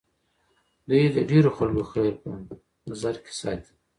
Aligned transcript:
دوی 0.89 1.03
د 1.15 1.17
ډېرو 1.31 1.49
خلکو 1.57 1.83
خیر 1.91 2.13
په 2.21 2.29
نظر 2.89 3.15
کې 3.23 3.31
ساتي. 3.41 3.71